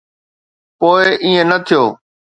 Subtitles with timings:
[0.79, 1.83] پوءِ ائين نه ٿيو.